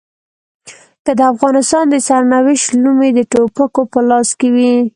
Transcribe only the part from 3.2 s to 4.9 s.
ټوپکو په لاس کې وي.